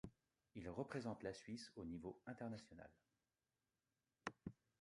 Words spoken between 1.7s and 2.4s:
au niveau